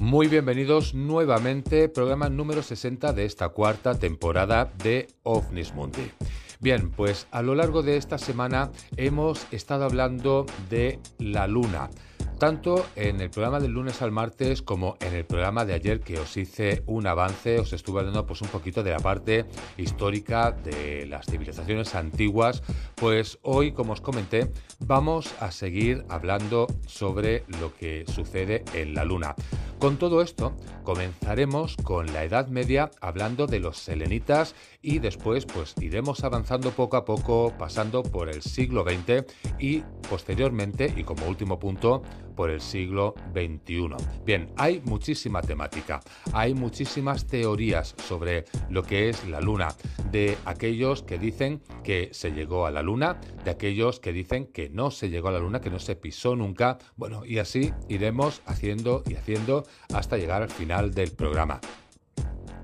[0.00, 6.12] Muy bienvenidos nuevamente, programa número 60 de esta cuarta temporada de OVNIS Mundi.
[6.60, 11.90] Bien, pues a lo largo de esta semana hemos estado hablando de la Luna
[12.38, 16.18] tanto en el programa del lunes al martes como en el programa de ayer que
[16.18, 19.44] os hice un avance, os estuve hablando pues un poquito de la parte
[19.76, 22.62] histórica de las civilizaciones antiguas,
[22.94, 29.04] pues hoy como os comenté vamos a seguir hablando sobre lo que sucede en la
[29.04, 29.34] luna.
[29.78, 35.74] Con todo esto comenzaremos con la Edad Media hablando de los selenitas y después pues
[35.80, 39.24] iremos avanzando poco a poco pasando por el siglo XX
[39.60, 42.02] y posteriormente y como último punto
[42.38, 43.96] por el siglo XXI.
[44.24, 45.98] Bien, hay muchísima temática,
[46.32, 49.74] hay muchísimas teorías sobre lo que es la Luna,
[50.12, 54.70] de aquellos que dicen que se llegó a la Luna, de aquellos que dicen que
[54.70, 58.40] no se llegó a la Luna, que no se pisó nunca, bueno, y así iremos
[58.46, 61.60] haciendo y haciendo hasta llegar al final del programa.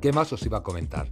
[0.00, 1.08] ¿Qué más os iba a comentar?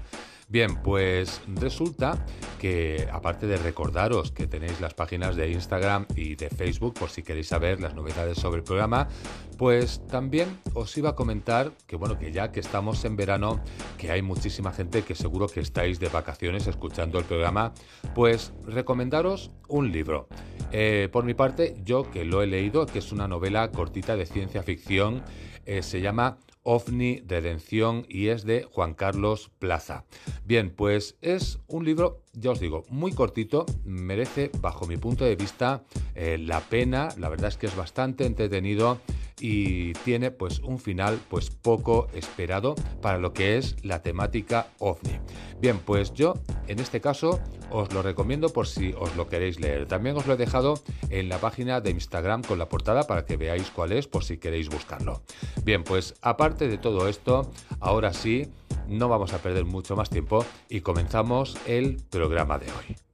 [0.52, 2.26] Bien, pues resulta
[2.60, 7.22] que aparte de recordaros que tenéis las páginas de Instagram y de Facebook por si
[7.22, 9.08] queréis saber las novedades sobre el programa,
[9.56, 13.62] pues también os iba a comentar que bueno, que ya que estamos en verano,
[13.96, 17.72] que hay muchísima gente que seguro que estáis de vacaciones escuchando el programa,
[18.14, 20.28] pues recomendaros un libro.
[20.72, 24.24] Eh, por mi parte, yo que lo he leído, que es una novela cortita de
[24.24, 25.22] ciencia ficción,
[25.66, 30.04] eh, se llama OVNI Redención y es de Juan Carlos Plaza.
[30.44, 35.36] Bien, pues es un libro, ya os digo, muy cortito, merece bajo mi punto de
[35.36, 35.84] vista
[36.14, 38.98] eh, la pena, la verdad es que es bastante entretenido
[39.42, 45.18] y tiene pues un final pues poco esperado para lo que es la temática ovni.
[45.60, 46.34] Bien, pues yo
[46.68, 47.40] en este caso
[47.70, 49.86] os lo recomiendo por si os lo queréis leer.
[49.86, 50.74] También os lo he dejado
[51.10, 54.38] en la página de Instagram con la portada para que veáis cuál es por si
[54.38, 55.22] queréis buscarlo.
[55.64, 57.50] Bien, pues aparte de todo esto,
[57.80, 58.48] ahora sí,
[58.86, 63.11] no vamos a perder mucho más tiempo y comenzamos el programa de hoy.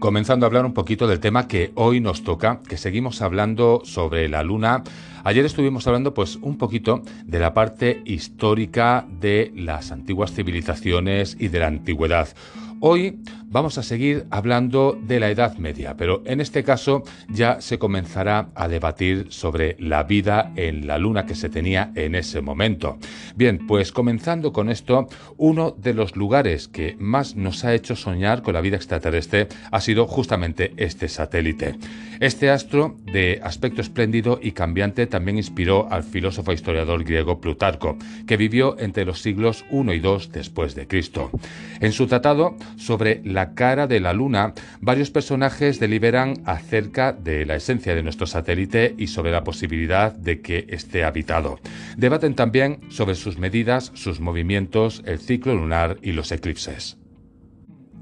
[0.00, 4.28] Comenzando a hablar un poquito del tema que hoy nos toca, que seguimos hablando sobre
[4.28, 4.82] la luna.
[5.22, 11.48] Ayer estuvimos hablando pues un poquito de la parte histórica de las antiguas civilizaciones y
[11.48, 12.28] de la antigüedad.
[12.82, 17.78] Hoy vamos a seguir hablando de la Edad Media, pero en este caso ya se
[17.78, 22.96] comenzará a debatir sobre la vida en la Luna que se tenía en ese momento.
[23.36, 28.40] Bien, pues comenzando con esto, uno de los lugares que más nos ha hecho soñar
[28.40, 31.76] con la vida extraterrestre ha sido justamente este satélite.
[32.20, 37.96] Este astro, de aspecto espléndido y cambiante, también inspiró al filósofo e historiador griego Plutarco,
[38.26, 41.30] que vivió entre los siglos I y II después de Cristo.
[41.80, 47.56] En su tratado sobre la cara de la Luna, varios personajes deliberan acerca de la
[47.56, 51.58] esencia de nuestro satélite y sobre la posibilidad de que esté habitado.
[51.96, 56.99] Debaten también sobre sus medidas, sus movimientos, el ciclo lunar y los eclipses.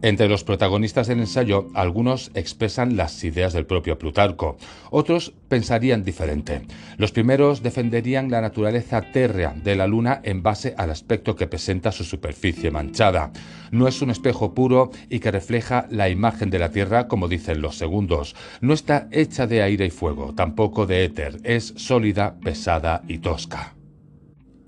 [0.00, 4.56] Entre los protagonistas del ensayo, algunos expresan las ideas del propio Plutarco,
[4.90, 6.62] otros pensarían diferente.
[6.98, 11.90] Los primeros defenderían la naturaleza térrea de la Luna en base al aspecto que presenta
[11.90, 13.32] su superficie manchada.
[13.72, 17.60] No es un espejo puro y que refleja la imagen de la Tierra como dicen
[17.60, 18.36] los segundos.
[18.60, 23.77] No está hecha de aire y fuego, tampoco de éter, es sólida, pesada y tosca.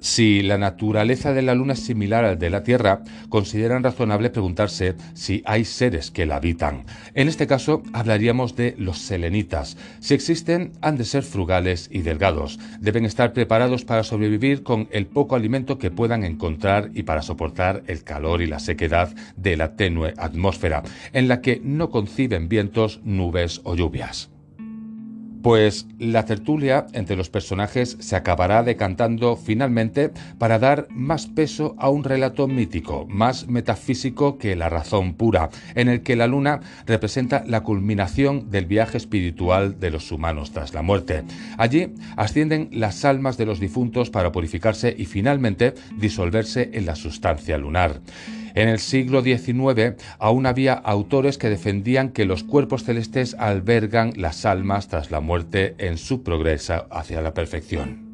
[0.00, 4.96] Si la naturaleza de la Luna es similar al de la Tierra, consideran razonable preguntarse
[5.12, 6.86] si hay seres que la habitan.
[7.14, 9.76] En este caso, hablaríamos de los selenitas.
[10.00, 12.58] Si existen, han de ser frugales y delgados.
[12.80, 17.82] Deben estar preparados para sobrevivir con el poco alimento que puedan encontrar y para soportar
[17.86, 20.82] el calor y la sequedad de la tenue atmósfera,
[21.12, 24.30] en la que no conciben vientos, nubes o lluvias.
[25.42, 31.88] Pues la tertulia entre los personajes se acabará decantando finalmente para dar más peso a
[31.88, 37.42] un relato mítico, más metafísico que la razón pura, en el que la luna representa
[37.46, 41.22] la culminación del viaje espiritual de los humanos tras la muerte.
[41.56, 47.56] Allí ascienden las almas de los difuntos para purificarse y finalmente disolverse en la sustancia
[47.56, 48.00] lunar.
[48.54, 54.44] En el siglo XIX aún había autores que defendían que los cuerpos celestes albergan las
[54.44, 58.10] almas tras la muerte en su progreso hacia la perfección.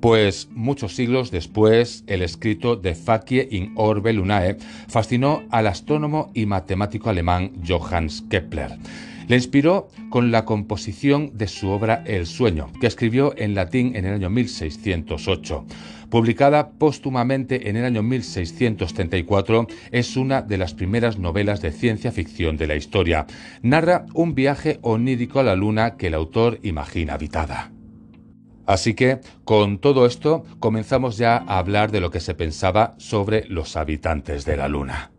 [0.00, 4.56] Pues muchos siglos después, el escrito de Fakie in Orbe Lunae
[4.86, 8.78] fascinó al astrónomo y matemático alemán Johannes Kepler.
[9.26, 14.06] Le inspiró con la composición de su obra El sueño, que escribió en latín en
[14.06, 15.66] el año 1608.
[16.10, 22.56] Publicada póstumamente en el año 1634, es una de las primeras novelas de ciencia ficción
[22.56, 23.26] de la historia.
[23.62, 27.72] Narra un viaje onírico a la luna que el autor imagina habitada.
[28.68, 33.46] Así que, con todo esto, comenzamos ya a hablar de lo que se pensaba sobre
[33.48, 35.10] los habitantes de la Luna.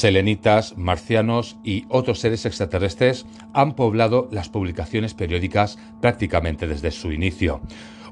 [0.00, 7.60] Selenitas, marcianos y otros seres extraterrestres han poblado las publicaciones periódicas prácticamente desde su inicio.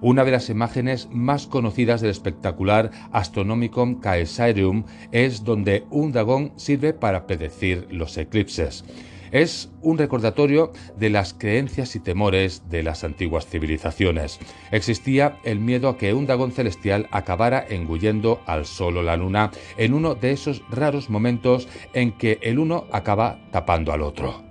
[0.01, 6.93] Una de las imágenes más conocidas del espectacular Astronomicon Caesarium es donde un dragón sirve
[6.93, 8.85] para predecir los eclipses.
[9.31, 14.39] Es un recordatorio de las creencias y temores de las antiguas civilizaciones.
[14.71, 19.51] Existía el miedo a que un dragón celestial acabara engullendo al sol o la luna
[19.77, 24.48] en uno de esos raros momentos en que el uno acaba tapando al otro.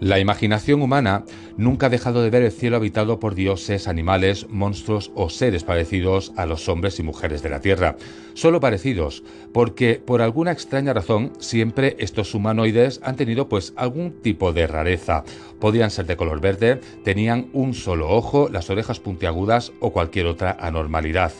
[0.00, 1.24] La imaginación humana
[1.56, 6.32] nunca ha dejado de ver el cielo habitado por dioses, animales, monstruos o seres parecidos
[6.36, 7.96] a los hombres y mujeres de la Tierra.
[8.34, 14.52] Solo parecidos, porque por alguna extraña razón siempre estos humanoides han tenido pues algún tipo
[14.52, 15.24] de rareza.
[15.58, 20.58] Podían ser de color verde, tenían un solo ojo, las orejas puntiagudas o cualquier otra
[20.60, 21.32] anormalidad.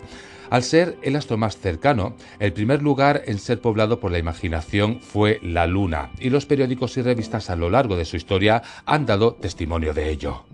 [0.50, 5.00] Al ser el astro más cercano, el primer lugar en ser poblado por la imaginación
[5.00, 9.06] fue la Luna, y los periódicos y revistas a lo largo de su historia han
[9.06, 10.44] dado testimonio de ello.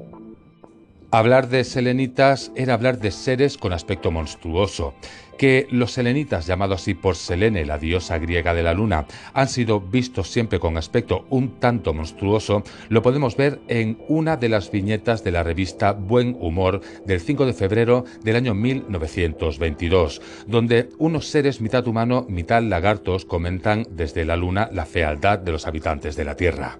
[1.15, 4.95] Hablar de selenitas era hablar de seres con aspecto monstruoso.
[5.37, 9.05] Que los selenitas, llamados así por Selene, la diosa griega de la luna,
[9.35, 14.49] han sido vistos siempre con aspecto un tanto monstruoso, lo podemos ver en una de
[14.49, 20.89] las viñetas de la revista Buen Humor del 5 de febrero del año 1922, donde
[20.97, 26.17] unos seres mitad humano, mitad lagartos comentan desde la luna la fealdad de los habitantes
[26.17, 26.79] de la Tierra.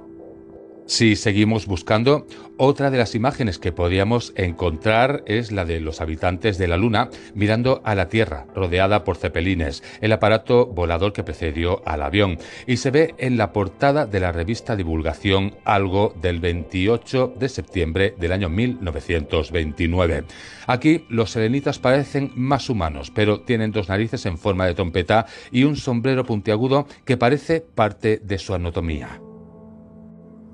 [0.93, 2.27] Si seguimos buscando,
[2.59, 7.09] otra de las imágenes que podríamos encontrar es la de los habitantes de la Luna
[7.35, 12.37] mirando a la Tierra, rodeada por cepelines, el aparato volador que precedió al avión,
[12.67, 18.15] y se ve en la portada de la revista Divulgación Algo del 28 de septiembre
[18.19, 20.25] del año 1929.
[20.67, 25.65] Aquí los selenitas parecen más humanos, pero tienen dos narices en forma de trompeta y
[25.65, 29.22] un sombrero puntiagudo que parece parte de su anatomía.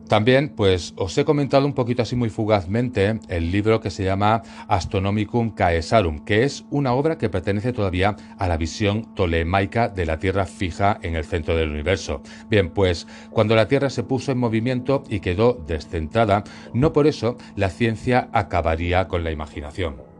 [0.08, 4.42] También, pues os he comentado un poquito así muy fugazmente el libro que se llama
[4.66, 10.18] Astronomicum Caesarum, que es una obra que pertenece todavía a la visión tolemaica de la
[10.18, 12.22] Tierra fija en el centro del universo.
[12.48, 17.36] Bien, pues cuando la Tierra se puso en movimiento y quedó descentrada, no por eso
[17.54, 20.17] la ciencia acabaría con la imaginación.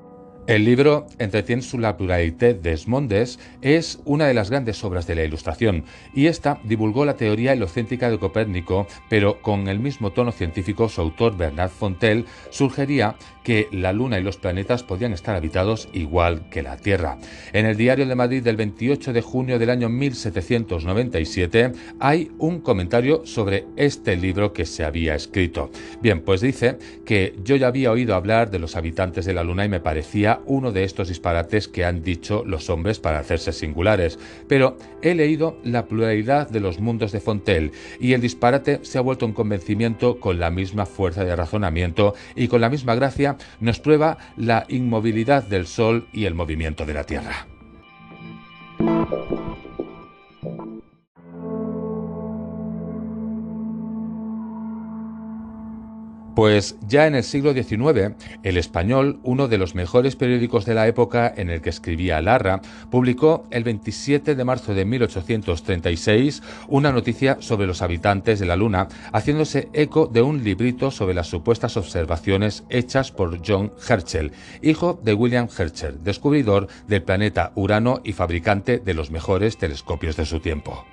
[0.48, 5.14] El libro Entretiene su la pluralité des mondes es una de las grandes obras de
[5.14, 5.84] la Ilustración
[6.14, 11.02] y esta divulgó la teoría helocéntrica de Copérnico, pero con el mismo tono científico su
[11.02, 16.62] autor Bernard Fontel sugería que la Luna y los planetas podían estar habitados igual que
[16.62, 17.18] la Tierra.
[17.52, 23.26] En el Diario de Madrid del 28 de junio del año 1797 hay un comentario
[23.26, 25.70] sobre este libro que se había escrito.
[26.00, 29.66] Bien, pues dice que yo ya había oído hablar de los habitantes de la Luna
[29.66, 34.18] y me parecía uno de estos disparates que han dicho los hombres para hacerse singulares,
[34.48, 39.02] pero he leído la pluralidad de los mundos de Fontel y el disparate se ha
[39.02, 43.80] vuelto un convencimiento con la misma fuerza de razonamiento y con la misma gracia nos
[43.80, 47.57] prueba la inmovilidad del Sol y el movimiento de la Tierra.
[56.38, 58.14] Pues ya en el siglo XIX,
[58.44, 62.60] El Español, uno de los mejores periódicos de la época en el que escribía Larra,
[62.92, 68.86] publicó el 27 de marzo de 1836 una noticia sobre los habitantes de la Luna,
[69.12, 74.30] haciéndose eco de un librito sobre las supuestas observaciones hechas por John Herschel,
[74.62, 80.24] hijo de William Herschel, descubridor del planeta Urano y fabricante de los mejores telescopios de
[80.24, 80.86] su tiempo.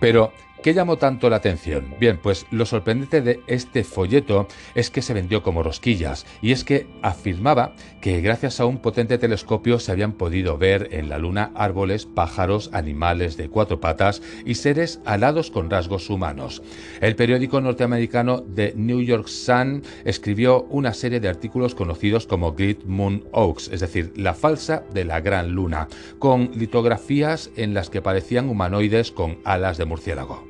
[0.00, 1.94] Pero ¿Qué llamó tanto la atención?
[2.00, 6.64] Bien, pues lo sorprendente de este folleto es que se vendió como rosquillas y es
[6.64, 11.52] que afirmaba que gracias a un potente telescopio se habían podido ver en la luna
[11.54, 16.60] árboles, pájaros, animales de cuatro patas y seres alados con rasgos humanos.
[17.00, 22.84] El periódico norteamericano The New York Sun escribió una serie de artículos conocidos como Great
[22.84, 25.86] Moon Oaks, es decir, la falsa de la gran luna,
[26.18, 30.47] con litografías en las que parecían humanoides con alas de murciélago.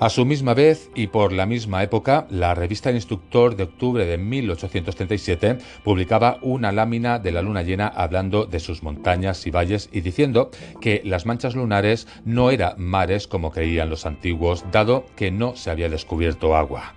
[0.00, 4.06] A su misma vez y por la misma época, la revista El Instructor de octubre
[4.06, 9.88] de 1837 publicaba una lámina de la luna llena hablando de sus montañas y valles
[9.90, 15.32] y diciendo que las manchas lunares no eran mares como creían los antiguos, dado que
[15.32, 16.94] no se había descubierto agua.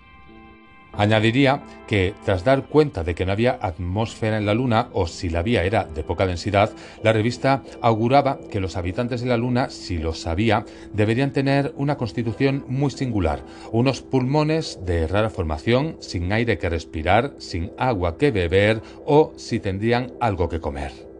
[0.94, 5.30] Añadiría que, tras dar cuenta de que no había atmósfera en la Luna, o si
[5.30, 6.72] la había era de poca densidad,
[7.04, 11.98] la revista auguraba que los habitantes de la Luna, si lo sabía, deberían tener una
[11.98, 18.32] constitución muy singular, unos pulmones de rara formación, sin aire que respirar, sin agua que
[18.32, 21.11] beber o si tendrían algo que comer.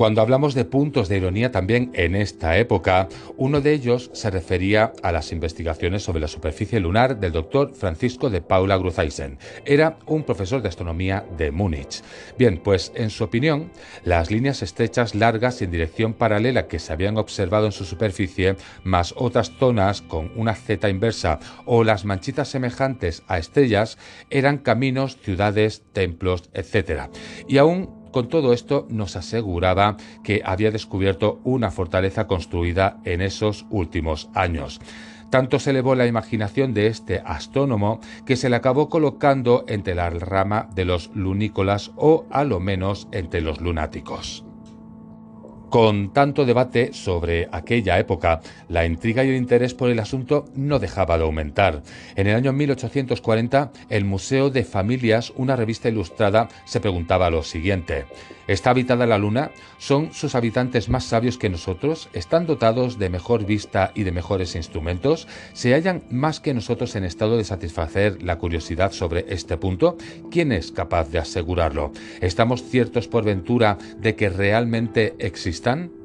[0.00, 4.94] Cuando hablamos de puntos de ironía también en esta época, uno de ellos se refería
[5.02, 9.36] a las investigaciones sobre la superficie lunar del doctor Francisco de Paula Gruzaisen.
[9.66, 12.02] Era un profesor de astronomía de Múnich.
[12.38, 16.94] Bien, pues en su opinión, las líneas estrechas largas y en dirección paralela que se
[16.94, 22.48] habían observado en su superficie, más otras zonas con una Z inversa o las manchitas
[22.48, 23.98] semejantes a estrellas,
[24.30, 27.10] eran caminos, ciudades, templos, etc.
[27.46, 33.66] Y aún con todo esto nos aseguraba que había descubierto una fortaleza construida en esos
[33.70, 34.80] últimos años.
[35.30, 40.10] Tanto se elevó la imaginación de este astrónomo que se le acabó colocando entre la
[40.10, 44.44] rama de los lunícolas o a lo menos entre los lunáticos.
[45.70, 50.80] Con tanto debate sobre aquella época, la intriga y el interés por el asunto no
[50.80, 51.84] dejaba de aumentar.
[52.16, 58.06] En el año 1840, el Museo de Familias, una revista ilustrada, se preguntaba lo siguiente.
[58.50, 59.52] ¿Está habitada la Luna?
[59.78, 62.08] ¿Son sus habitantes más sabios que nosotros?
[62.14, 65.28] ¿Están dotados de mejor vista y de mejores instrumentos?
[65.52, 69.96] ¿Se hallan más que nosotros en estado de satisfacer la curiosidad sobre este punto?
[70.32, 71.92] ¿Quién es capaz de asegurarlo?
[72.20, 75.14] ¿Estamos ciertos por ventura de que realmente
[75.60, 75.99] Bis dann.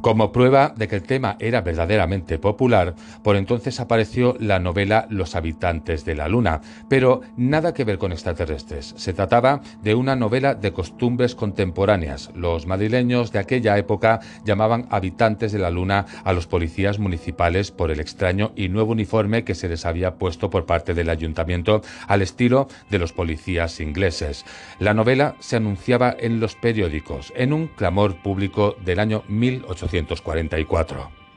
[0.00, 5.34] Como prueba de que el tema era verdaderamente popular, por entonces apareció la novela Los
[5.34, 8.94] habitantes de la Luna, pero nada que ver con extraterrestres.
[8.96, 12.30] Se trataba de una novela de costumbres contemporáneas.
[12.36, 17.90] Los madrileños de aquella época llamaban habitantes de la Luna a los policías municipales por
[17.90, 22.22] el extraño y nuevo uniforme que se les había puesto por parte del ayuntamiento al
[22.22, 24.44] estilo de los policías ingleses.
[24.78, 31.28] La novela se anunciaba en los periódicos, en un clamor público del año 1800 1844.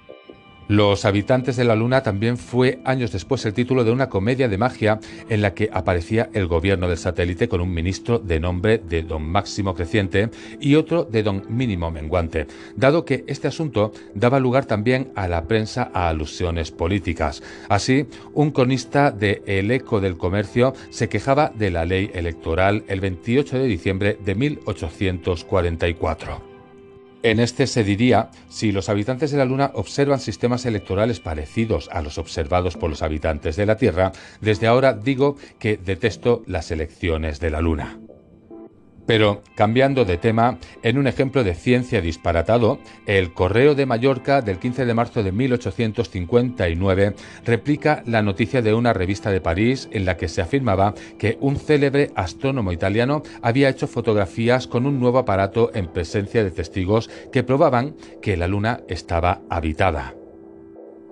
[0.72, 4.58] Los habitantes de la Luna también fue años después el título de una comedia de
[4.58, 9.03] magia en la que aparecía el gobierno del satélite con un ministro de nombre de
[9.03, 10.29] don Máximo Creciente
[10.62, 15.43] y otro de don Mínimo Menguante, dado que este asunto daba lugar también a la
[15.43, 17.43] prensa a alusiones políticas.
[17.67, 23.01] Así, un cronista de El Eco del Comercio se quejaba de la ley electoral el
[23.01, 26.50] 28 de diciembre de 1844.
[27.24, 32.01] En este se diría, si los habitantes de la Luna observan sistemas electorales parecidos a
[32.01, 37.40] los observados por los habitantes de la Tierra, desde ahora digo que detesto las elecciones
[37.40, 38.00] de la Luna.
[39.12, 44.58] Pero, cambiando de tema, en un ejemplo de ciencia disparatado, el Correo de Mallorca del
[44.58, 50.15] 15 de marzo de 1859 replica la noticia de una revista de París en la
[50.15, 55.72] que se afirmaba que un célebre astrónomo italiano había hecho fotografías con un nuevo aparato
[55.74, 60.21] en presencia de testigos que probaban que la Luna estaba habitada.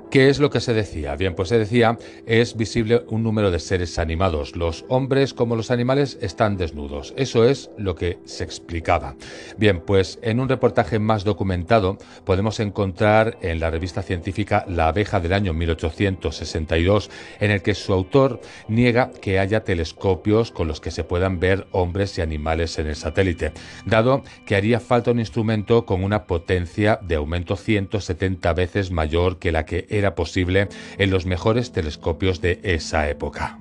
[0.10, 1.16] ¿Qué es lo que se decía?
[1.16, 4.56] Bien, pues se decía, es visible un número de seres animados.
[4.56, 7.14] Los hombres como los animales están desnudos.
[7.16, 9.16] Eso es lo que se explicaba.
[9.60, 15.20] Bien, pues en un reportaje más documentado podemos encontrar en la revista científica La abeja
[15.20, 20.90] del año 1862, en el que su autor niega que haya telescopios con los que
[20.90, 23.52] se puedan ver hombres y animales en el satélite,
[23.86, 29.52] dado que haría falta un instrumento con una potencia de aumento 170 veces mayor que
[29.52, 33.60] la que era posible en los mejores telescopios de esa época.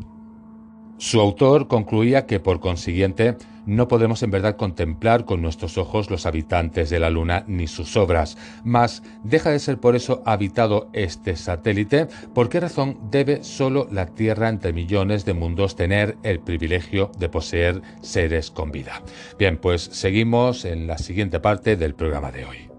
[0.99, 6.27] Su autor concluía que por consiguiente no podemos en verdad contemplar con nuestros ojos los
[6.27, 11.37] habitantes de la Luna ni sus obras, mas deja de ser por eso habitado este
[11.37, 12.09] satélite.
[12.35, 17.29] ¿Por qué razón debe solo la Tierra entre millones de mundos tener el privilegio de
[17.29, 19.03] poseer seres con vida?
[19.39, 22.78] Bien, pues seguimos en la siguiente parte del programa de hoy.